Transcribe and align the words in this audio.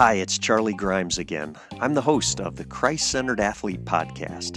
Hi, 0.00 0.14
it's 0.14 0.38
Charlie 0.38 0.74
Grimes 0.74 1.18
again. 1.18 1.56
I'm 1.78 1.94
the 1.94 2.00
host 2.00 2.40
of 2.40 2.56
the 2.56 2.64
Christ 2.64 3.10
Centered 3.10 3.38
Athlete 3.38 3.84
podcast. 3.84 4.56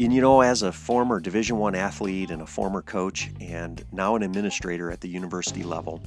And 0.00 0.14
you 0.14 0.22
know, 0.22 0.40
as 0.40 0.62
a 0.62 0.72
former 0.72 1.20
Division 1.20 1.58
One 1.58 1.74
athlete 1.74 2.30
and 2.30 2.40
a 2.40 2.46
former 2.46 2.80
coach, 2.80 3.30
and 3.40 3.84
now 3.92 4.16
an 4.16 4.22
administrator 4.22 4.90
at 4.90 5.00
the 5.02 5.08
university 5.08 5.62
level, 5.62 6.00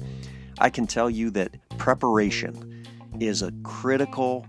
I 0.58 0.70
can 0.70 0.86
tell 0.86 1.08
you 1.08 1.30
that 1.30 1.54
preparation 1.78 2.82
is 3.20 3.42
a 3.42 3.52
critical 3.62 4.46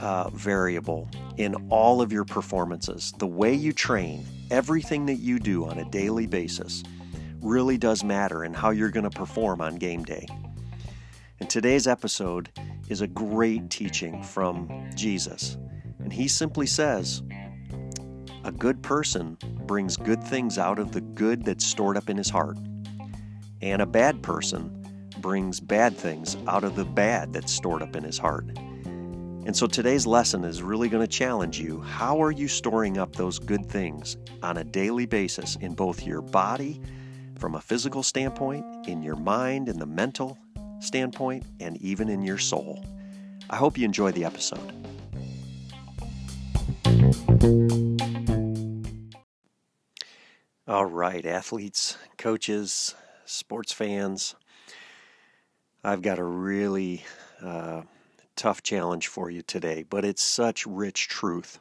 uh, 0.00 0.30
variable 0.30 1.10
in 1.36 1.54
all 1.68 2.00
of 2.00 2.10
your 2.10 2.24
performances. 2.24 3.12
The 3.18 3.26
way 3.26 3.52
you 3.52 3.72
train, 3.72 4.24
everything 4.50 5.04
that 5.06 5.16
you 5.16 5.38
do 5.38 5.66
on 5.66 5.78
a 5.78 5.84
daily 5.90 6.26
basis, 6.26 6.82
really 7.42 7.76
does 7.76 8.04
matter 8.04 8.44
in 8.44 8.54
how 8.54 8.70
you're 8.70 8.90
going 8.90 9.08
to 9.08 9.10
perform 9.10 9.60
on 9.60 9.76
game 9.76 10.04
day. 10.04 10.26
And 11.40 11.50
today's 11.50 11.86
episode 11.86 12.50
is 12.88 13.00
a 13.00 13.06
great 13.06 13.68
teaching 13.68 14.22
from 14.22 14.88
Jesus. 14.94 15.56
And 15.98 16.12
he 16.12 16.28
simply 16.28 16.66
says, 16.66 17.22
A 18.44 18.52
good 18.52 18.82
person 18.82 19.36
brings 19.66 19.96
good 19.96 20.22
things 20.22 20.58
out 20.58 20.78
of 20.78 20.92
the 20.92 21.00
good 21.00 21.44
that's 21.44 21.64
stored 21.64 21.96
up 21.96 22.08
in 22.08 22.16
his 22.16 22.30
heart, 22.30 22.58
and 23.60 23.82
a 23.82 23.86
bad 23.86 24.22
person 24.22 24.78
brings 25.18 25.60
bad 25.60 25.96
things 25.96 26.36
out 26.48 26.64
of 26.64 26.76
the 26.76 26.84
bad 26.84 27.32
that's 27.32 27.52
stored 27.52 27.82
up 27.82 27.96
in 27.96 28.04
his 28.04 28.18
heart. 28.18 28.46
And 29.44 29.56
so 29.56 29.66
today's 29.66 30.06
lesson 30.06 30.44
is 30.44 30.62
really 30.62 30.88
going 30.88 31.04
to 31.04 31.12
challenge 31.12 31.58
you. 31.58 31.80
How 31.80 32.22
are 32.22 32.30
you 32.30 32.46
storing 32.46 32.98
up 32.98 33.16
those 33.16 33.40
good 33.40 33.66
things 33.66 34.16
on 34.42 34.58
a 34.58 34.64
daily 34.64 35.06
basis 35.06 35.56
in 35.56 35.74
both 35.74 36.06
your 36.06 36.22
body, 36.22 36.80
from 37.42 37.56
a 37.56 37.60
physical 37.60 38.04
standpoint, 38.04 38.64
in 38.86 39.02
your 39.02 39.16
mind, 39.16 39.68
in 39.68 39.76
the 39.76 39.84
mental 39.84 40.38
standpoint, 40.78 41.44
and 41.58 41.76
even 41.78 42.08
in 42.08 42.22
your 42.22 42.38
soul. 42.38 42.86
I 43.50 43.56
hope 43.56 43.76
you 43.76 43.84
enjoy 43.84 44.12
the 44.12 44.24
episode. 44.24 44.72
All 50.68 50.84
right, 50.84 51.26
athletes, 51.26 51.98
coaches, 52.16 52.94
sports 53.24 53.72
fans, 53.72 54.36
I've 55.82 56.00
got 56.00 56.20
a 56.20 56.24
really 56.24 57.02
uh, 57.42 57.82
tough 58.36 58.62
challenge 58.62 59.08
for 59.08 59.30
you 59.30 59.42
today, 59.42 59.82
but 59.82 60.04
it's 60.04 60.22
such 60.22 60.64
rich 60.64 61.08
truth. 61.08 61.58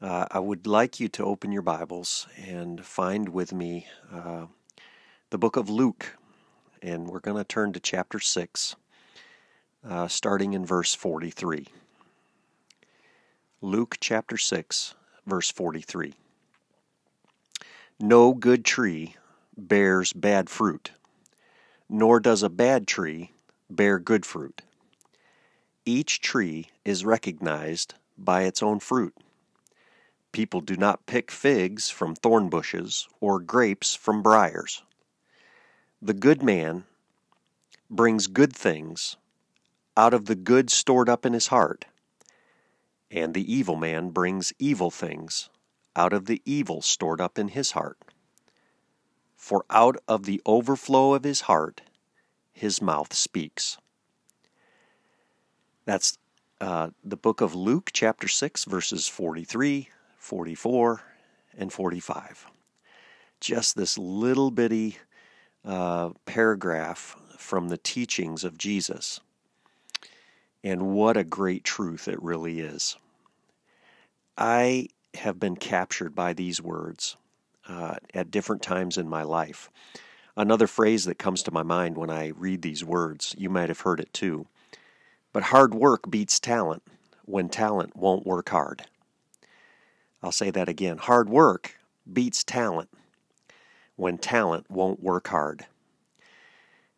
Uh, 0.00 0.26
I 0.28 0.40
would 0.40 0.66
like 0.66 0.98
you 0.98 1.06
to 1.10 1.24
open 1.24 1.52
your 1.52 1.62
Bibles 1.62 2.26
and 2.36 2.84
find 2.84 3.28
with 3.28 3.52
me 3.52 3.86
uh, 4.12 4.46
the 5.32 5.38
book 5.38 5.56
of 5.56 5.70
Luke, 5.70 6.18
and 6.82 7.08
we're 7.08 7.18
going 7.18 7.38
to 7.38 7.42
turn 7.42 7.72
to 7.72 7.80
chapter 7.80 8.20
6, 8.20 8.76
uh, 9.82 10.06
starting 10.06 10.52
in 10.52 10.66
verse 10.66 10.94
43. 10.94 11.68
Luke 13.62 13.96
chapter 13.98 14.36
6, 14.36 14.94
verse 15.26 15.50
43. 15.50 16.12
No 17.98 18.34
good 18.34 18.62
tree 18.62 19.16
bears 19.56 20.12
bad 20.12 20.50
fruit, 20.50 20.90
nor 21.88 22.20
does 22.20 22.42
a 22.42 22.50
bad 22.50 22.86
tree 22.86 23.32
bear 23.70 23.98
good 23.98 24.26
fruit. 24.26 24.60
Each 25.86 26.20
tree 26.20 26.68
is 26.84 27.06
recognized 27.06 27.94
by 28.18 28.42
its 28.42 28.62
own 28.62 28.80
fruit. 28.80 29.14
People 30.30 30.60
do 30.60 30.76
not 30.76 31.06
pick 31.06 31.30
figs 31.30 31.88
from 31.88 32.14
thorn 32.14 32.50
bushes 32.50 33.08
or 33.18 33.40
grapes 33.40 33.94
from 33.94 34.22
briars. 34.22 34.82
The 36.04 36.14
good 36.14 36.42
man 36.42 36.82
brings 37.88 38.26
good 38.26 38.52
things 38.52 39.14
out 39.96 40.12
of 40.12 40.24
the 40.24 40.34
good 40.34 40.68
stored 40.68 41.08
up 41.08 41.24
in 41.24 41.32
his 41.32 41.46
heart, 41.46 41.84
and 43.08 43.34
the 43.34 43.52
evil 43.54 43.76
man 43.76 44.10
brings 44.10 44.52
evil 44.58 44.90
things 44.90 45.48
out 45.94 46.12
of 46.12 46.26
the 46.26 46.42
evil 46.44 46.82
stored 46.82 47.20
up 47.20 47.38
in 47.38 47.48
his 47.48 47.70
heart. 47.70 47.98
For 49.36 49.64
out 49.70 49.96
of 50.08 50.24
the 50.24 50.42
overflow 50.44 51.14
of 51.14 51.22
his 51.22 51.42
heart, 51.42 51.82
his 52.52 52.82
mouth 52.82 53.14
speaks. 53.14 53.78
That's 55.84 56.18
uh, 56.60 56.90
the 57.04 57.16
book 57.16 57.40
of 57.40 57.54
Luke, 57.54 57.90
chapter 57.92 58.26
6, 58.26 58.64
verses 58.64 59.06
43, 59.06 59.88
44, 60.18 61.02
and 61.56 61.72
45. 61.72 62.46
Just 63.38 63.76
this 63.76 63.96
little 63.96 64.50
bitty 64.50 64.98
uh, 65.64 66.10
paragraph 66.26 67.16
from 67.36 67.68
the 67.68 67.78
teachings 67.78 68.44
of 68.44 68.58
Jesus. 68.58 69.20
And 70.64 70.94
what 70.94 71.16
a 71.16 71.24
great 71.24 71.64
truth 71.64 72.08
it 72.08 72.22
really 72.22 72.60
is. 72.60 72.96
I 74.38 74.88
have 75.14 75.38
been 75.38 75.56
captured 75.56 76.14
by 76.14 76.32
these 76.32 76.62
words 76.62 77.16
uh, 77.68 77.96
at 78.14 78.30
different 78.30 78.62
times 78.62 78.96
in 78.96 79.08
my 79.08 79.22
life. 79.22 79.70
Another 80.36 80.66
phrase 80.66 81.04
that 81.04 81.18
comes 81.18 81.42
to 81.42 81.50
my 81.50 81.62
mind 81.62 81.96
when 81.96 82.10
I 82.10 82.28
read 82.28 82.62
these 82.62 82.84
words, 82.84 83.34
you 83.36 83.50
might 83.50 83.68
have 83.68 83.80
heard 83.80 84.00
it 84.00 84.12
too. 84.12 84.46
But 85.32 85.44
hard 85.44 85.74
work 85.74 86.10
beats 86.10 86.40
talent 86.40 86.82
when 87.24 87.48
talent 87.48 87.96
won't 87.96 88.26
work 88.26 88.48
hard. 88.48 88.86
I'll 90.22 90.32
say 90.32 90.50
that 90.50 90.68
again. 90.68 90.98
Hard 90.98 91.28
work 91.28 91.76
beats 92.10 92.44
talent 92.44 92.88
when 93.96 94.18
talent 94.18 94.70
won't 94.70 95.02
work 95.02 95.28
hard. 95.28 95.66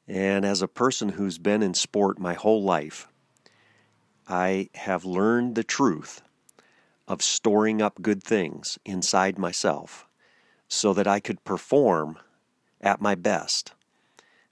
And 0.07 0.45
as 0.45 0.63
a 0.63 0.69
person 0.69 1.11
who's 1.11 1.39
been 1.39 1.63
in 1.63 1.75
sport 1.75 2.19
my 2.19 2.35
whole 2.35 2.63
life, 2.63 3.09
I 4.29 4.69
have 4.75 5.05
learned 5.05 5.55
the 5.55 5.65
truth 5.65 6.23
of 7.07 7.23
storing 7.23 7.83
up 7.83 8.01
good 8.01 8.23
things 8.23 8.79
inside 8.85 9.39
myself 9.39 10.07
so 10.69 10.93
that 10.95 11.07
I 11.07 11.21
could 11.21 11.45
perform 11.45 12.19
at 12.81 13.01
my 13.01 13.15
best, 13.15 13.73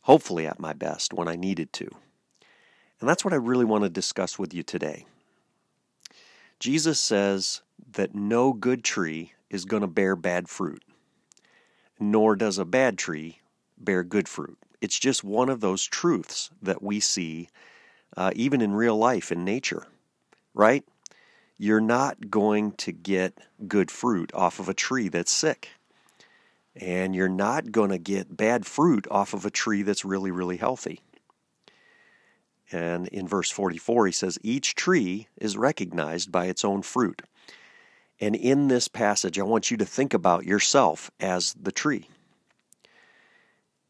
hopefully 0.03 0.47
at 0.47 0.61
my 0.61 0.73
best 0.73 1.13
when 1.13 1.29
I 1.29 1.37
needed 1.37 1.73
to. 1.75 1.89
And 3.01 3.09
that's 3.09 3.25
what 3.25 3.35
I 3.35 3.37
really 3.37 3.65
want 3.65 3.85
to 3.85 3.91
discuss 3.91 4.39
with 4.39 4.55
you 4.55 4.63
today. 4.63 5.07
Jesus 6.61 7.01
says 7.01 7.63
that 7.93 8.15
no 8.15 8.53
good 8.53 8.85
tree 8.85 9.33
is 9.51 9.65
going 9.65 9.81
to 9.81 9.89
bear 9.89 10.15
bad 10.15 10.49
fruit 10.49 10.83
nor 12.11 12.37
does 12.37 12.59
a 12.59 12.65
bad 12.65 12.99
tree 12.99 13.39
bear 13.79 14.03
good 14.03 14.29
fruit. 14.29 14.59
It's 14.81 14.99
just 14.99 15.23
one 15.23 15.49
of 15.49 15.61
those 15.61 15.85
truths 15.85 16.51
that 16.61 16.83
we 16.83 17.01
see 17.01 17.49
uh, 18.17 18.33
even 18.35 18.61
in 18.61 18.73
real 18.73 18.97
life 18.97 19.33
in 19.33 19.45
nature, 19.45 19.87
right? 20.55 20.85
You're 21.57 21.81
not 21.81 22.31
going 22.31 22.73
to 22.73 22.93
get 22.93 23.39
good 23.69 23.91
fruit 23.91 24.33
off 24.35 24.59
of 24.59 24.69
a 24.69 24.75
tree 24.75 25.09
that's 25.09 25.33
sick. 25.33 25.71
And 26.75 27.15
you're 27.15 27.29
not 27.29 27.71
going 27.71 27.91
to 27.91 27.99
get 27.99 28.37
bad 28.37 28.67
fruit 28.67 29.07
off 29.11 29.35
of 29.35 29.45
a 29.45 29.51
tree 29.51 29.83
that's 29.83 30.05
really, 30.05 30.31
really 30.31 30.57
healthy. 30.57 31.01
And 32.73 33.09
in 33.09 33.29
verse 33.29 33.51
44, 33.51 34.07
he 34.07 34.13
says, 34.13 34.39
Each 34.43 34.75
tree 34.75 35.29
is 35.37 35.59
recognized 35.59 36.33
by 36.33 36.47
its 36.47 36.65
own 36.65 36.83
fruit. 36.83 37.23
And 38.23 38.37
in 38.37 38.69
this 38.69 38.87
passage, 38.87 39.37
I 39.37 39.43
want 39.43 39.73
you 39.73 39.77
to 39.79 39.85
think 39.85 40.15
about 40.15 40.45
yourself 40.45 41.11
as 41.19 41.55
the 41.61 41.73
tree. 41.73 42.09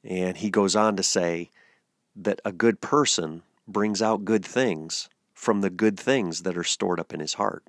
And 0.03 0.39
he 0.39 0.49
goes 0.49 0.75
on 0.75 0.97
to 0.97 1.03
say 1.03 1.51
that 2.17 2.41
a 2.43 2.51
good 2.51 2.81
person 2.81 3.43
brings 3.69 4.01
out 4.01 4.25
good 4.25 4.43
things 4.43 5.11
from 5.35 5.61
the 5.61 5.69
good 5.69 6.01
things 6.01 6.45
that 6.45 6.57
are 6.57 6.65
stored 6.65 6.99
up 6.99 7.13
in 7.13 7.21
his 7.21 7.35
heart. 7.35 7.63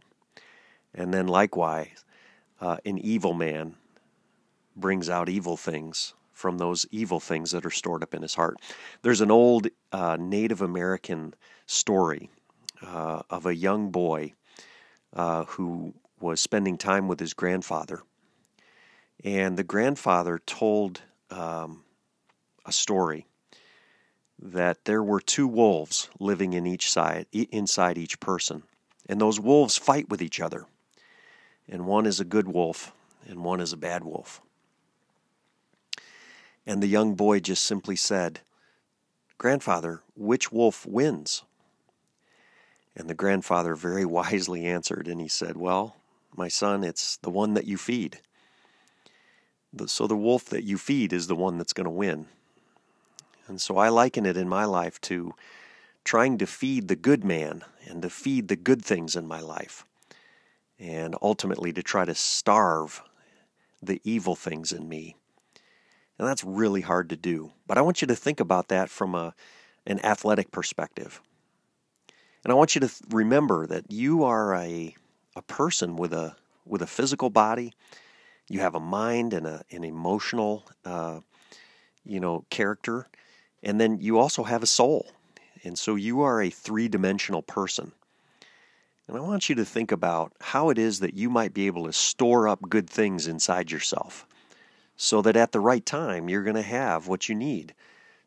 And 0.96 1.14
then 1.14 1.28
likewise, 1.28 2.06
uh, 2.62 2.78
an 2.86 2.98
evil 2.98 3.34
man 3.34 3.76
brings 4.74 5.10
out 5.10 5.28
evil 5.28 5.58
things 5.58 6.14
from 6.32 6.60
those 6.60 6.86
evil 6.92 7.20
things 7.20 7.52
that 7.52 7.66
are 7.66 7.72
stored 7.72 8.04
up 8.04 8.14
in 8.14 8.22
his 8.22 8.36
heart. 8.36 8.56
There's 9.02 9.20
an 9.20 9.32
old 9.32 9.68
uh, 9.92 10.16
Native 10.18 10.62
American 10.62 11.34
story 11.66 12.30
uh, 12.82 13.24
of 13.30 13.46
a 13.46 13.54
young 13.54 13.92
boy 13.92 14.34
uh, 15.12 15.44
who 15.44 15.94
was 16.24 16.40
spending 16.40 16.78
time 16.78 17.08
with 17.08 17.20
his 17.20 17.34
grandfather. 17.34 18.02
And 19.24 19.58
the 19.58 19.64
grandfather 19.64 20.40
told 20.46 21.02
um, 21.30 21.84
a 22.66 22.72
story 22.72 23.28
that 24.40 24.86
there 24.86 25.04
were 25.04 25.20
two 25.20 25.48
wolves 25.48 26.10
living 26.20 26.54
in 26.54 26.66
each 26.66 26.92
side 26.92 27.28
inside 27.32 27.98
each 27.98 28.20
person. 28.20 28.64
And 29.08 29.20
those 29.20 29.40
wolves 29.40 29.78
fight 29.78 30.10
with 30.10 30.22
each 30.22 30.40
other. 30.40 30.66
And 31.68 31.86
one 31.86 32.06
is 32.06 32.20
a 32.20 32.26
good 32.26 32.48
wolf 32.48 32.94
and 33.28 33.44
one 33.44 33.60
is 33.60 33.74
a 33.74 33.78
bad 33.78 34.04
wolf. 34.04 34.42
And 36.66 36.82
the 36.82 36.88
young 36.88 37.16
boy 37.16 37.42
just 37.42 37.66
simply 37.66 37.98
said 37.98 38.40
grandfather 39.38 40.02
which 40.16 40.52
wolf 40.52 40.86
wins? 40.86 41.44
And 42.96 43.10
the 43.10 43.16
grandfather 43.16 43.76
very 43.76 44.06
wisely 44.20 44.66
answered 44.66 45.08
and 45.08 45.20
he 45.20 45.28
said 45.28 45.58
well 45.58 45.98
my 46.38 46.48
son, 46.48 46.84
it's 46.84 47.18
the 47.18 47.30
one 47.30 47.54
that 47.54 47.66
you 47.66 47.78
feed. 47.78 48.20
So 49.88 50.08
the 50.08 50.16
wolf 50.16 50.46
that 50.46 50.64
you 50.64 50.78
feed 50.78 51.14
is 51.14 51.28
the 51.28 51.36
one 51.36 51.58
that's 51.58 51.74
going 51.74 51.86
to 51.86 51.90
win. 51.90 52.28
And 53.48 53.60
so 53.60 53.78
I 53.78 53.90
liken 53.90 54.26
it 54.26 54.38
in 54.38 54.48
my 54.48 54.66
life 54.66 55.02
to 55.02 55.34
trying 56.04 56.38
to 56.38 56.46
feed 56.46 56.88
the 56.88 56.96
good 56.96 57.24
man 57.24 57.64
and 57.88 58.02
to 58.02 58.10
feed 58.10 58.48
the 58.48 58.56
good 58.56 58.84
things 58.84 59.16
in 59.16 59.26
my 59.28 59.40
life, 59.40 59.86
and 60.80 61.16
ultimately 61.22 61.74
to 61.74 61.84
try 61.84 62.06
to 62.06 62.16
starve 62.16 63.02
the 63.82 64.02
evil 64.04 64.36
things 64.36 64.72
in 64.72 64.88
me. 64.88 65.16
And 66.18 66.28
that's 66.28 66.44
really 66.44 66.82
hard 66.82 67.10
to 67.10 67.16
do. 67.16 67.52
But 67.68 67.78
I 67.78 67.82
want 67.82 68.02
you 68.02 68.08
to 68.08 68.16
think 68.16 68.40
about 68.40 68.68
that 68.68 68.90
from 68.90 69.16
a, 69.16 69.34
an 69.88 70.00
athletic 70.06 70.52
perspective. 70.52 71.22
And 72.44 72.52
I 72.52 72.56
want 72.56 72.76
you 72.76 72.82
to 72.82 72.92
remember 73.10 73.66
that 73.68 73.92
you 73.92 74.24
are 74.24 74.56
a, 74.56 74.96
a 75.36 75.42
person 75.42 75.96
with 75.96 76.14
a, 76.14 76.36
with 76.66 76.82
a 76.82 76.88
physical 76.88 77.30
body. 77.30 77.74
You 78.50 78.60
have 78.60 78.76
a 78.76 78.80
mind 78.80 79.34
and 79.34 79.48
a, 79.48 79.64
an 79.72 79.84
emotional, 79.84 80.66
uh, 80.86 81.20
you 82.06 82.20
know, 82.20 82.46
character. 82.50 83.08
And 83.62 83.80
then 83.80 84.00
you 84.00 84.20
also 84.20 84.44
have 84.44 84.64
a 84.64 84.68
soul. 84.68 85.08
And 85.64 85.78
so 85.78 85.96
you 85.96 86.22
are 86.22 86.42
a 86.42 86.50
three 86.50 86.88
dimensional 86.88 87.42
person. 87.42 87.94
And 89.08 89.18
I 89.18 89.22
want 89.22 89.50
you 89.50 89.56
to 89.56 89.66
think 89.66 89.92
about 89.92 90.34
how 90.40 90.70
it 90.70 90.78
is 90.78 91.00
that 91.00 91.14
you 91.14 91.30
might 91.30 91.54
be 91.54 91.68
able 91.68 91.86
to 91.86 91.94
store 91.94 92.48
up 92.48 92.70
good 92.70 92.90
things 92.90 93.28
inside 93.28 93.72
yourself 93.72 94.26
so 94.96 95.22
that 95.22 95.36
at 95.36 95.52
the 95.52 95.60
right 95.60 95.86
time 95.86 96.30
you're 96.30 96.44
going 96.44 96.56
to 96.56 96.62
have 96.62 97.08
what 97.08 97.28
you 97.28 97.36
need 97.36 97.74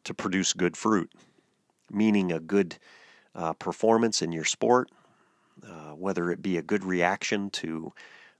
to 0.05 0.15
produce 0.15 0.53
good 0.53 0.77
fruit, 0.77 1.11
meaning 1.91 2.31
a 2.31 2.41
good 2.41 2.77
uh, 3.35 3.53
performance 3.55 4.23
in 4.23 4.33
your 4.33 4.45
sport, 4.45 4.91
uh, 5.63 5.93
whether 5.93 6.31
it 6.31 6.43
be 6.43 6.57
a 6.57 6.63
good 6.63 6.85
reaction 6.85 7.51
to 7.51 7.93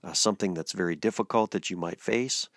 uh, 0.03 0.13
something 0.13 0.53
that's 0.53 0.71
very 0.71 0.95
difficult 0.95 1.51
that 1.51 1.69
you 1.69 1.77
might 1.77 2.01
face, 2.01 2.49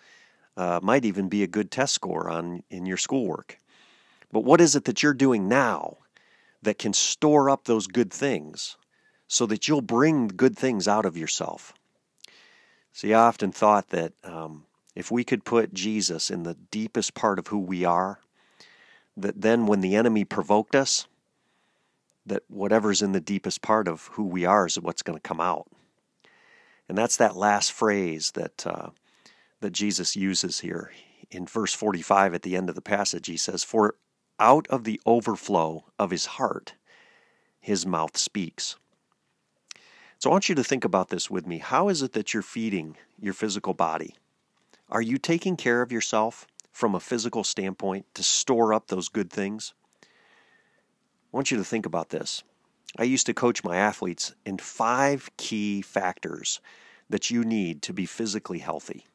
uh, 0.57 0.79
might 0.83 1.05
even 1.05 1.29
be 1.29 1.43
a 1.43 1.47
good 1.47 1.71
test 1.71 1.93
score 1.93 2.29
on 2.29 2.63
in 2.69 2.85
your 2.85 2.97
schoolwork. 2.97 3.57
But 4.31 4.43
what 4.43 4.61
is 4.61 4.75
it 4.75 4.85
that 4.85 5.03
you're 5.03 5.13
doing 5.13 5.47
now 5.47 5.97
that 6.61 6.77
can 6.77 6.93
store 6.93 7.49
up 7.49 7.65
those 7.65 7.87
good 7.87 8.11
things 8.11 8.77
so 9.27 9.45
that 9.47 9.67
you'll 9.67 9.81
bring 9.81 10.27
good 10.27 10.57
things 10.57 10.87
out 10.87 11.05
of 11.05 11.17
yourself? 11.17 11.73
See, 12.93 13.13
I 13.13 13.21
often 13.21 13.51
thought 13.51 13.89
that 13.89 14.13
um, 14.23 14.65
if 14.95 15.11
we 15.11 15.23
could 15.23 15.45
put 15.45 15.73
Jesus 15.73 16.29
in 16.29 16.43
the 16.43 16.55
deepest 16.69 17.13
part 17.13 17.39
of 17.39 17.47
who 17.47 17.59
we 17.59 17.85
are, 17.85 18.19
that 19.17 19.41
then 19.41 19.65
when 19.65 19.81
the 19.81 19.95
enemy 19.95 20.25
provoked 20.25 20.75
us, 20.75 21.07
that 22.25 22.43
whatever's 22.47 23.01
in 23.01 23.11
the 23.11 23.19
deepest 23.19 23.61
part 23.61 23.87
of 23.87 24.07
who 24.13 24.25
we 24.25 24.45
are 24.45 24.65
is 24.67 24.79
what's 24.79 25.01
going 25.01 25.17
to 25.17 25.27
come 25.27 25.41
out. 25.41 25.67
And 26.87 26.97
that's 26.97 27.17
that 27.17 27.35
last 27.35 27.71
phrase 27.71 28.31
that 28.31 28.65
uh, 28.67 28.89
that 29.61 29.71
Jesus 29.71 30.15
uses 30.15 30.59
here 30.59 30.91
in 31.29 31.45
verse 31.45 31.73
45 31.73 32.33
at 32.33 32.41
the 32.41 32.55
end 32.55 32.69
of 32.69 32.75
the 32.75 32.81
passage. 32.81 33.27
He 33.27 33.37
says, 33.37 33.63
"For 33.63 33.95
out 34.39 34.67
of 34.67 34.83
the 34.83 34.99
overflow 35.05 35.85
of 35.97 36.11
his 36.11 36.25
heart, 36.25 36.73
his 37.59 37.85
mouth 37.85 38.17
speaks." 38.17 38.75
So 40.19 40.29
I 40.29 40.33
want 40.33 40.49
you 40.49 40.55
to 40.55 40.63
think 40.63 40.85
about 40.85 41.09
this 41.09 41.31
with 41.31 41.47
me. 41.47 41.57
How 41.57 41.89
is 41.89 42.03
it 42.03 42.13
that 42.13 42.33
you're 42.33 42.43
feeding 42.43 42.95
your 43.19 43.33
physical 43.33 43.73
body? 43.73 44.15
Are 44.87 45.01
you 45.01 45.17
taking 45.17 45.55
care 45.55 45.81
of 45.81 45.91
yourself 45.91 46.45
from 46.71 46.93
a 46.93 46.99
physical 46.99 47.43
standpoint 47.43 48.05
to 48.13 48.23
store 48.23 48.73
up 48.73 48.87
those 48.87 49.09
good 49.09 49.31
things? 49.31 49.73
I 51.31 51.37
want 51.37 51.51
you 51.51 51.57
to 51.57 51.63
think 51.63 51.85
about 51.85 52.09
this. 52.09 52.43
I 52.97 53.03
used 53.03 53.25
to 53.27 53.33
coach 53.33 53.63
my 53.63 53.77
athletes 53.77 54.33
in 54.45 54.57
five 54.57 55.29
key 55.37 55.81
factors 55.81 56.59
that 57.09 57.29
you 57.29 57.43
need 57.45 57.81
to 57.83 57.93
be 57.93 58.05
physically 58.05 58.59
healthy 58.59 59.05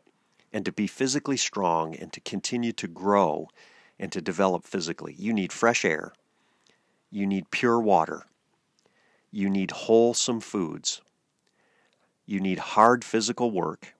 and 0.52 0.64
to 0.64 0.72
be 0.72 0.86
physically 0.86 1.36
strong 1.36 1.94
and 1.94 2.12
to 2.14 2.20
continue 2.20 2.72
to 2.72 2.88
grow 2.88 3.48
and 3.98 4.10
to 4.12 4.22
develop 4.22 4.64
physically. 4.64 5.14
You 5.18 5.34
need 5.34 5.52
fresh 5.52 5.84
air, 5.84 6.12
you 7.10 7.26
need 7.26 7.50
pure 7.50 7.80
water, 7.80 8.24
you 9.30 9.50
need 9.50 9.70
wholesome 9.70 10.40
foods, 10.40 11.02
you 12.24 12.40
need 12.40 12.58
hard 12.58 13.04
physical 13.04 13.50
work, 13.50 13.94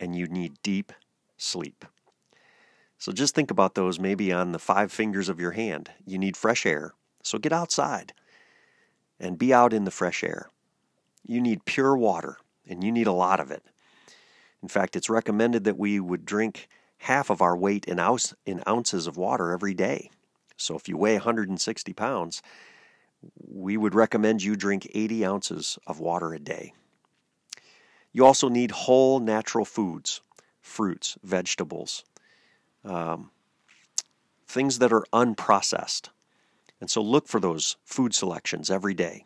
and 0.00 0.16
you 0.16 0.26
need 0.26 0.54
deep 0.62 0.92
sleep. 1.36 1.84
So 2.96 3.12
just 3.12 3.34
think 3.34 3.50
about 3.50 3.74
those 3.74 3.98
maybe 3.98 4.32
on 4.32 4.52
the 4.52 4.58
five 4.58 4.90
fingers 4.90 5.28
of 5.28 5.40
your 5.40 5.50
hand. 5.50 5.90
You 6.06 6.18
need 6.18 6.36
fresh 6.36 6.64
air, 6.64 6.94
so 7.22 7.38
get 7.38 7.52
outside 7.52 8.12
and 9.18 9.38
be 9.38 9.54
out 9.54 9.72
in 9.72 9.84
the 9.84 9.90
fresh 9.90 10.22
air. 10.24 10.50
You 11.26 11.40
need 11.40 11.64
pure 11.64 11.96
water, 11.96 12.36
and 12.68 12.82
you 12.82 12.90
need 12.90 13.06
a 13.06 13.12
lot 13.12 13.40
of 13.40 13.50
it. 13.50 13.62
In 14.62 14.68
fact, 14.68 14.96
it's 14.96 15.10
recommended 15.10 15.64
that 15.64 15.78
we 15.78 16.00
would 16.00 16.24
drink 16.24 16.68
half 16.98 17.30
of 17.30 17.40
our 17.40 17.56
weight 17.56 17.84
in, 17.86 17.98
ounce, 17.98 18.34
in 18.46 18.62
ounces 18.66 19.06
of 19.06 19.16
water 19.16 19.50
every 19.52 19.74
day. 19.74 20.10
So 20.56 20.76
if 20.76 20.88
you 20.88 20.96
weigh 20.96 21.14
160 21.14 21.92
pounds, 21.94 22.42
we 23.36 23.76
would 23.76 23.94
recommend 23.94 24.42
you 24.42 24.56
drink 24.56 24.88
80 24.94 25.24
ounces 25.24 25.78
of 25.86 26.00
water 26.00 26.32
a 26.32 26.38
day. 26.38 26.74
You 28.12 28.24
also 28.24 28.48
need 28.48 28.70
whole 28.70 29.20
natural 29.20 29.64
foods, 29.64 30.20
fruits, 30.60 31.16
vegetables, 31.22 32.04
um, 32.84 33.30
things 34.46 34.78
that 34.78 34.92
are 34.92 35.04
unprocessed. 35.12 36.08
And 36.82 36.90
so 36.90 37.00
look 37.00 37.28
for 37.28 37.38
those 37.38 37.76
food 37.84 38.12
selections 38.12 38.68
every 38.68 38.92
day. 38.92 39.24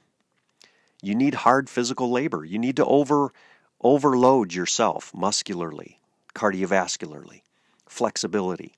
You 1.01 1.15
need 1.15 1.33
hard 1.33 1.71
physical 1.71 2.11
labor. 2.11 2.45
You 2.45 2.59
need 2.59 2.77
to 2.77 2.85
over 2.85 3.33
overload 3.81 4.53
yourself 4.53 5.11
muscularly, 5.15 5.99
cardiovascularly, 6.35 7.41
flexibility. 7.89 8.75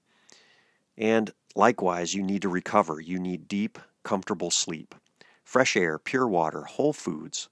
And 0.96 1.32
likewise, 1.56 2.14
you 2.14 2.22
need 2.22 2.42
to 2.42 2.48
recover. 2.48 3.00
You 3.00 3.18
need 3.18 3.48
deep, 3.48 3.80
comfortable 4.04 4.52
sleep, 4.52 4.94
fresh 5.42 5.76
air, 5.76 5.98
pure 5.98 6.28
water, 6.28 6.62
whole 6.62 6.92
foods, 6.92 7.48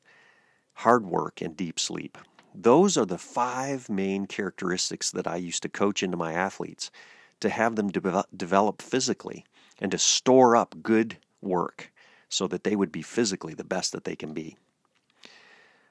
hard 0.75 1.05
work, 1.05 1.41
and 1.41 1.57
deep 1.57 1.81
sleep. 1.81 2.19
Those 2.55 2.97
are 2.97 3.05
the 3.05 3.19
five 3.19 3.89
main 3.89 4.27
characteristics 4.27 5.11
that 5.11 5.27
I 5.27 5.37
used 5.37 5.65
to 5.65 5.69
coach 5.69 6.05
into 6.05 6.17
my 6.17 6.35
athletes 6.35 6.93
to 7.41 7.49
have 7.49 7.75
them 7.75 7.89
de- 7.91 8.25
develop 8.37 8.81
physically 8.81 9.45
and 9.81 9.91
to 9.91 9.99
store 9.99 10.57
up 10.57 10.83
good 10.83 11.19
work 11.41 11.93
so 12.29 12.47
that 12.49 12.65
they 12.65 12.77
would 12.77 12.93
be 12.93 13.03
physically 13.03 13.55
the 13.55 13.65
best 13.65 13.93
that 13.93 14.05
they 14.05 14.17
can 14.17 14.33
be. 14.33 14.57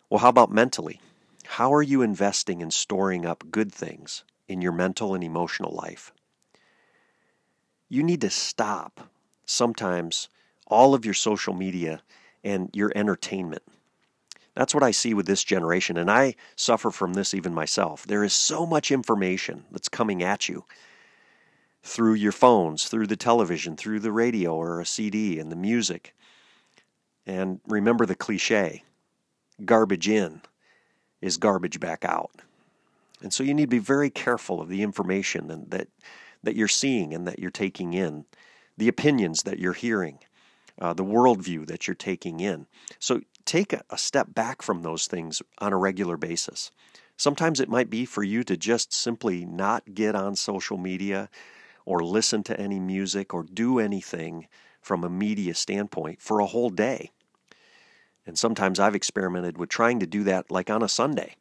Well, 0.10 0.20
how 0.20 0.30
about 0.30 0.52
mentally? 0.52 1.02
How 1.46 1.74
are 1.74 1.82
you 1.82 2.02
investing 2.02 2.62
in 2.62 2.72
storing 2.72 3.26
up 3.26 3.52
good 3.52 3.72
things 3.72 4.24
in 4.48 4.62
your 4.62 4.72
mental 4.72 5.14
and 5.14 5.24
emotional 5.24 5.72
life? 5.72 6.12
You 7.90 8.04
need 8.04 8.22
to 8.22 8.30
stop 8.30 9.10
sometimes 9.46 10.30
all 10.68 10.94
of 10.94 11.06
your 11.06 11.14
social 11.14 11.54
media 11.54 12.02
and 12.44 12.70
your 12.74 12.92
entertainment. 12.96 13.64
That's 14.56 14.74
what 14.74 14.84
I 14.84 14.92
see 14.92 15.14
with 15.14 15.28
this 15.28 15.44
generation, 15.44 15.98
and 15.98 16.10
I 16.10 16.36
suffer 16.56 16.90
from 16.90 17.14
this 17.14 17.34
even 17.34 17.54
myself. 17.54 18.08
There 18.08 18.24
is 18.24 18.34
so 18.34 18.66
much 18.66 18.92
information 18.92 19.66
that's 19.72 19.90
coming 19.90 20.24
at 20.24 20.48
you 20.48 20.64
through 21.86 22.16
your 22.16 22.32
phones, 22.32 22.86
through 22.86 23.06
the 23.06 23.16
television, 23.16 23.78
through 23.78 24.00
the 24.00 24.12
radio 24.12 24.56
or 24.56 24.82
a 24.82 24.86
CD 24.86 25.40
and 25.40 25.52
the 25.52 25.56
music. 25.56 26.16
And 27.28 27.62
remember 27.68 28.08
the 28.08 28.16
cliche 28.16 28.84
garbage 29.64 30.10
in 30.10 30.42
is 31.22 31.38
garbage 31.38 31.80
back 31.80 32.04
out. 32.04 32.32
And 33.22 33.32
so 33.32 33.44
you 33.44 33.54
need 33.54 33.66
to 33.66 33.68
be 33.68 33.80
very 33.80 34.10
careful 34.10 34.60
of 34.60 34.68
the 34.68 34.82
information 34.82 35.68
that, 35.70 35.88
that 36.44 36.56
you're 36.56 36.68
seeing 36.68 37.14
and 37.14 37.28
that 37.28 37.38
you're 37.38 37.52
taking 37.52 37.94
in, 37.94 38.26
the 38.76 38.88
opinions 38.88 39.44
that 39.44 39.60
you're 39.60 39.74
hearing, 39.74 40.18
uh, 40.82 40.94
the 40.94 41.06
worldview 41.06 41.68
that 41.68 41.88
you're 41.88 41.96
taking 41.96 42.40
in. 42.40 42.66
So 43.00 43.22
take 43.46 43.74
a, 43.74 43.84
a 43.92 43.98
step 43.98 44.34
back 44.34 44.64
from 44.64 44.82
those 44.82 45.06
things 45.06 45.42
on 45.60 45.72
a 45.72 45.78
regular 45.78 46.18
basis. 46.18 46.72
Sometimes 47.16 47.60
it 47.60 47.70
might 47.70 47.92
be 47.92 48.06
for 48.06 48.24
you 48.24 48.44
to 48.44 48.58
just 48.58 48.92
simply 48.92 49.46
not 49.46 49.94
get 49.94 50.16
on 50.16 50.36
social 50.36 50.78
media 50.78 51.30
or 51.86 52.02
listen 52.02 52.44
to 52.44 52.60
any 52.60 52.80
music 52.80 53.34
or 53.34 53.44
do 53.44 53.80
anything 53.80 54.48
from 54.82 55.04
a 55.04 55.10
media 55.10 55.54
standpoint 55.54 56.22
for 56.22 56.40
a 56.40 56.46
whole 56.46 56.70
day. 56.70 57.12
And 58.26 58.38
sometimes 58.38 58.80
I've 58.80 58.96
experimented 58.96 59.58
with 59.58 59.70
trying 59.70 60.00
to 60.00 60.08
do 60.08 60.24
that 60.24 60.50
like 60.50 60.70
on 60.70 60.84
a 60.84 60.90
Sunday. 60.90 61.36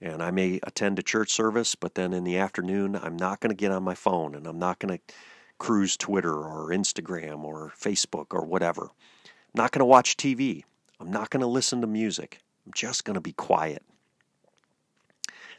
And 0.00 0.22
I 0.22 0.30
may 0.30 0.60
attend 0.62 0.98
a 0.98 1.02
church 1.02 1.30
service, 1.30 1.74
but 1.74 1.94
then 1.94 2.12
in 2.12 2.24
the 2.24 2.38
afternoon, 2.38 2.96
I'm 2.96 3.16
not 3.16 3.40
going 3.40 3.50
to 3.50 3.60
get 3.60 3.70
on 3.70 3.82
my 3.82 3.94
phone 3.94 4.34
and 4.34 4.46
I'm 4.46 4.58
not 4.58 4.78
going 4.78 4.96
to 4.96 5.14
cruise 5.58 5.96
Twitter 5.96 6.34
or 6.34 6.70
Instagram 6.70 7.44
or 7.44 7.72
Facebook 7.78 8.26
or 8.30 8.44
whatever. 8.44 8.90
I'm 9.24 9.62
not 9.62 9.72
going 9.72 9.80
to 9.80 9.84
watch 9.86 10.16
TV. 10.16 10.64
I'm 10.98 11.10
not 11.10 11.30
going 11.30 11.42
to 11.42 11.46
listen 11.46 11.80
to 11.82 11.86
music. 11.86 12.38
I'm 12.66 12.72
just 12.74 13.04
going 13.04 13.14
to 13.14 13.20
be 13.20 13.32
quiet. 13.32 13.82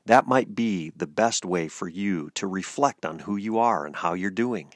That 0.06 0.28
might 0.28 0.56
be 0.56 0.92
the 0.96 1.08
best 1.08 1.46
way 1.46 1.68
for 1.68 1.88
you 1.88 2.32
to 2.36 2.48
reflect 2.48 3.06
on 3.06 3.20
who 3.20 3.36
you 3.38 3.60
are 3.60 3.86
and 3.86 3.96
how 3.96 4.14
you're 4.14 4.32
doing. 4.32 4.74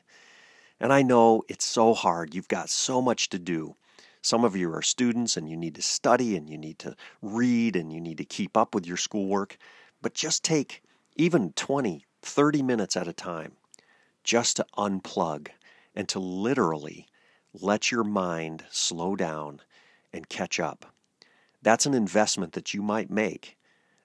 And 0.79 0.94
I 0.94 1.01
know 1.01 1.44
it's 1.48 1.65
so 1.65 1.94
hard. 1.94 2.36
You've 2.36 2.48
got 2.48 2.70
so 2.70 3.01
much 3.01 3.29
to 3.29 3.39
do. 3.39 3.75
Some 4.22 4.44
of 4.44 4.55
you 4.55 4.74
are 4.74 4.82
students 4.82 5.38
and 5.38 5.50
you 5.50 5.55
need 5.55 5.75
to 5.75 5.82
study 5.82 6.36
and 6.36 6.50
you 6.50 6.58
need 6.58 6.79
to 6.79 6.96
read 7.22 7.75
and 7.75 7.91
you 7.94 8.01
need 8.01 8.17
to 8.17 8.25
keep 8.25 8.58
up 8.58 8.74
with 8.75 8.86
your 8.86 8.98
schoolwork. 8.98 9.58
But 10.01 10.13
just 10.13 10.44
take 10.44 10.84
even 11.15 11.53
20, 11.53 12.05
30 12.22 12.62
minutes 12.62 12.96
at 12.98 13.08
a 13.08 13.13
time 13.13 13.53
just 14.24 14.58
to 14.58 14.65
unplug 14.77 15.50
and 15.96 16.10
to 16.10 16.20
literally 16.20 17.08
let 17.53 17.91
your 17.91 18.03
mind 18.03 18.65
slow 18.70 19.15
down 19.15 19.62
and 20.12 20.27
catch 20.27 20.60
up. 20.60 20.94
That's 21.62 21.86
an 21.86 21.94
investment 21.94 22.53
that 22.53 22.74
you 22.74 22.82
might 22.82 23.10
make 23.10 23.58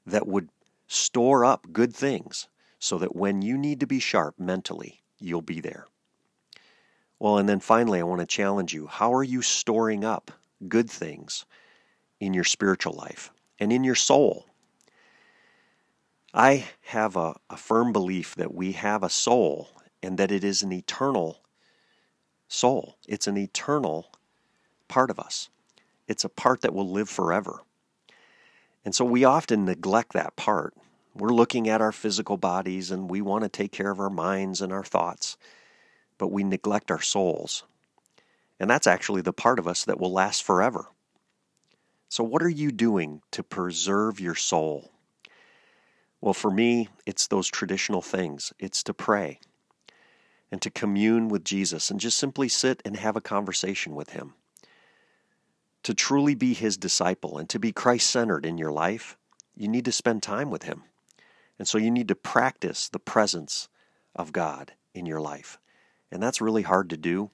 that 0.07 0.27
would 0.27 0.49
store 0.91 1.45
up 1.45 1.73
good 1.73 1.95
things 1.95 2.49
so 2.81 2.99
that 2.99 3.15
when 3.15 3.43
you 3.43 3.57
need 3.57 3.79
to 3.79 3.87
be 3.87 4.01
sharp 4.01 4.35
mentally, 4.41 5.03
you'll 5.21 5.41
be 5.41 5.61
there. 5.61 5.87
Well, 7.21 7.39
and 7.39 7.49
then 7.49 7.61
finally, 7.61 8.01
I 8.01 8.05
want 8.05 8.21
to 8.23 8.27
challenge 8.27 8.75
you. 8.75 8.89
How 8.89 9.15
are 9.15 9.23
you 9.23 9.41
storing 9.41 10.05
up 10.05 10.33
good 10.67 10.91
things 10.91 11.47
in 12.19 12.35
your 12.35 12.43
spiritual 12.43 12.95
life 12.95 13.31
and 13.61 13.73
in 13.73 13.85
your 13.85 13.95
soul? 13.95 14.47
I 16.35 16.67
have 16.87 17.15
a, 17.15 17.37
a 17.49 17.57
firm 17.57 17.93
belief 17.93 18.35
that 18.35 18.53
we 18.53 18.73
have 18.73 19.05
a 19.05 19.11
soul 19.11 19.69
and 20.03 20.19
that 20.19 20.33
it 20.33 20.43
is 20.43 20.63
an 20.63 20.73
eternal 20.73 21.43
soul. 22.49 22.97
It's 23.07 23.29
an 23.29 23.37
eternal 23.37 24.11
part 24.89 25.11
of 25.11 25.21
us. 25.21 25.51
It's 26.09 26.25
a 26.25 26.29
part 26.29 26.63
that 26.63 26.75
will 26.75 26.91
live 26.91 27.09
forever. 27.09 27.61
And 28.85 28.95
so 28.95 29.05
we 29.05 29.25
often 29.25 29.65
neglect 29.65 30.13
that 30.15 30.37
part. 30.37 30.75
We're 31.15 31.33
looking 31.33 31.69
at 31.69 31.81
our 31.81 31.93
physical 31.93 32.37
bodies 32.37 32.91
and 32.91 33.11
we 33.11 33.21
want 33.21 33.43
to 33.45 33.49
take 33.49 33.73
care 33.73 33.91
of 33.91 34.01
our 34.01 34.11
minds 34.11 34.61
and 34.61 34.73
our 34.73 34.85
thoughts, 34.85 35.37
but 36.19 36.29
we 36.29 36.45
neglect 36.45 36.91
our 36.91 37.01
souls. 37.01 37.65
And 38.59 38.71
that's 38.71 38.87
actually 38.87 39.23
the 39.23 39.33
part 39.33 39.59
of 39.59 39.67
us 39.67 39.85
that 39.85 39.99
will 39.99 40.13
last 40.13 40.43
forever. 40.43 40.87
So, 42.09 42.25
what 42.25 42.43
are 42.43 42.49
you 42.49 42.73
doing 42.73 43.23
to 43.31 43.43
preserve 43.43 44.21
your 44.21 44.35
soul? 44.35 44.91
Well, 46.21 46.35
for 46.35 46.51
me, 46.51 46.89
it's 47.07 47.27
those 47.27 47.49
traditional 47.49 48.03
things. 48.03 48.53
It's 48.59 48.83
to 48.85 48.95
pray 48.95 49.41
and 50.51 50.61
to 50.63 50.71
commune 50.71 51.29
with 51.29 51.45
Jesus 51.45 51.91
and 51.91 52.01
just 52.01 52.19
simply 52.19 52.49
sit 52.49 52.83
and 52.85 52.97
have 52.97 53.17
a 53.17 53.21
conversation 53.21 53.95
with 53.95 54.11
Him. 54.11 54.35
To 55.85 55.95
truly 55.95 56.35
be 56.35 56.55
His 56.55 56.77
disciple 56.77 57.39
and 57.39 57.49
to 57.49 57.59
be 57.59 57.73
Christ 57.73 58.11
centered 58.11 58.45
in 58.45 58.59
your 58.59 58.73
life, 58.73 59.17
you 59.57 59.69
need 59.69 59.85
to 59.87 59.93
spend 59.93 60.23
time 60.23 60.51
with 60.51 60.65
Him. 60.65 60.85
And 61.59 61.67
so 61.67 61.79
you 61.79 61.91
need 61.91 62.09
to 62.09 62.15
practice 62.15 62.89
the 62.89 62.99
presence 62.99 63.69
of 64.15 64.33
God 64.33 64.73
in 64.95 65.07
your 65.07 65.21
life. 65.21 65.59
And 66.11 66.23
that's 66.23 66.41
really 66.41 66.63
hard 66.63 66.91
to 66.91 66.97
do, 66.97 67.31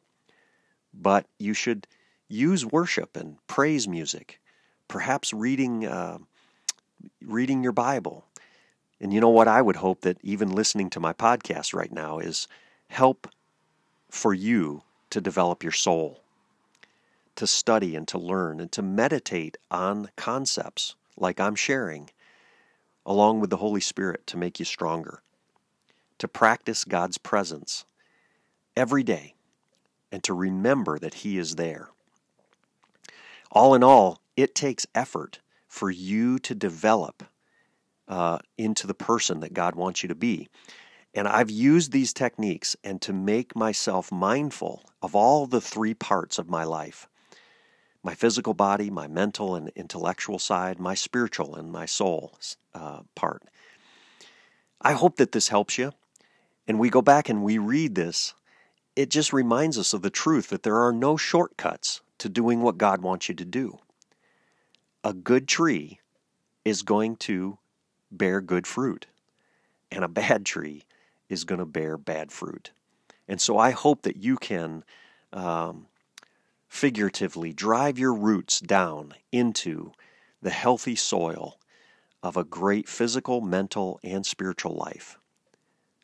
but 0.92 1.26
you 1.38 1.54
should 1.54 1.86
use 2.28 2.66
worship 2.66 3.16
and 3.16 3.38
praise 3.46 3.88
music, 3.88 4.40
perhaps 4.88 5.32
reading, 5.32 5.86
uh, 5.86 6.18
reading 7.22 7.62
your 7.62 7.72
Bible, 7.72 8.24
and 9.00 9.12
you 9.12 9.20
know 9.20 9.28
what? 9.28 9.48
I 9.48 9.60
would 9.60 9.76
hope 9.76 10.02
that 10.02 10.18
even 10.22 10.50
listening 10.50 10.90
to 10.90 11.00
my 11.00 11.12
podcast 11.12 11.74
right 11.74 11.92
now 11.92 12.18
is 12.18 12.48
help 12.88 13.28
for 14.10 14.32
you 14.32 14.82
to 15.10 15.20
develop 15.20 15.62
your 15.62 15.72
soul, 15.72 16.22
to 17.36 17.46
study 17.46 17.94
and 17.94 18.08
to 18.08 18.18
learn 18.18 18.60
and 18.60 18.72
to 18.72 18.82
meditate 18.82 19.56
on 19.70 20.10
concepts 20.16 20.94
like 21.16 21.40
I'm 21.40 21.54
sharing, 21.54 22.10
along 23.04 23.40
with 23.40 23.50
the 23.50 23.58
Holy 23.58 23.80
Spirit 23.80 24.26
to 24.28 24.36
make 24.36 24.58
you 24.58 24.64
stronger, 24.64 25.22
to 26.18 26.28
practice 26.28 26.84
God's 26.84 27.18
presence 27.18 27.84
every 28.76 29.02
day, 29.02 29.34
and 30.10 30.22
to 30.24 30.34
remember 30.34 30.98
that 30.98 31.14
He 31.14 31.38
is 31.38 31.56
there. 31.56 31.90
All 33.50 33.74
in 33.74 33.82
all, 33.82 34.20
it 34.36 34.54
takes 34.54 34.86
effort 34.94 35.40
for 35.68 35.90
you 35.90 36.38
to 36.40 36.54
develop 36.54 37.24
uh, 38.08 38.38
into 38.56 38.86
the 38.86 38.94
person 38.94 39.40
that 39.40 39.54
God 39.54 39.74
wants 39.74 40.02
you 40.02 40.08
to 40.08 40.14
be. 40.14 40.48
And 41.14 41.26
I've 41.26 41.50
used 41.50 41.92
these 41.92 42.12
techniques 42.12 42.76
and 42.84 43.00
to 43.02 43.12
make 43.12 43.56
myself 43.56 44.12
mindful 44.12 44.84
of 45.02 45.14
all 45.14 45.46
the 45.46 45.60
three 45.60 45.94
parts 45.94 46.38
of 46.38 46.50
my 46.50 46.64
life 46.64 47.08
my 48.06 48.14
physical 48.14 48.54
body, 48.54 48.88
my 48.88 49.08
mental 49.08 49.56
and 49.56 49.68
intellectual 49.74 50.38
side, 50.38 50.78
my 50.78 50.94
spiritual 50.94 51.56
and 51.56 51.72
my 51.72 51.84
soul 51.84 52.38
uh, 52.72 53.00
part. 53.16 53.42
I 54.80 54.92
hope 54.92 55.16
that 55.16 55.32
this 55.32 55.48
helps 55.48 55.76
you. 55.76 55.92
And 56.68 56.78
we 56.78 56.88
go 56.88 57.02
back 57.02 57.28
and 57.28 57.42
we 57.42 57.58
read 57.58 57.96
this, 57.96 58.32
it 58.94 59.10
just 59.10 59.32
reminds 59.32 59.76
us 59.76 59.92
of 59.92 60.02
the 60.02 60.10
truth 60.10 60.50
that 60.50 60.62
there 60.62 60.76
are 60.76 60.92
no 60.92 61.16
shortcuts 61.16 62.00
to 62.18 62.28
doing 62.28 62.62
what 62.62 62.78
God 62.78 63.02
wants 63.02 63.28
you 63.28 63.34
to 63.34 63.44
do. 63.44 63.78
A 65.02 65.12
good 65.12 65.48
tree 65.48 65.98
is 66.64 66.82
going 66.82 67.16
to 67.16 67.58
bear 68.12 68.40
good 68.40 68.68
fruit, 68.68 69.06
and 69.90 70.04
a 70.04 70.08
bad 70.08 70.46
tree 70.46 70.84
is 71.28 71.42
going 71.42 71.58
to 71.58 71.66
bear 71.66 71.98
bad 71.98 72.30
fruit. 72.30 72.70
And 73.26 73.40
so 73.40 73.58
I 73.58 73.72
hope 73.72 74.02
that 74.02 74.16
you 74.16 74.36
can 74.36 74.84
um, 75.32 75.86
figuratively 76.68 77.52
drive 77.52 77.98
your 77.98 78.14
roots 78.14 78.60
down 78.60 79.14
into 79.32 79.92
the 80.42 80.50
healthy 80.50 80.96
soil 80.96 81.58
of 82.22 82.36
a 82.36 82.44
great 82.44 82.88
physical, 82.88 83.40
mental, 83.40 84.00
and 84.02 84.26
spiritual 84.26 84.74
life. 84.74 85.18